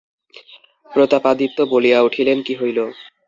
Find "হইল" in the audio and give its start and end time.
2.55-2.79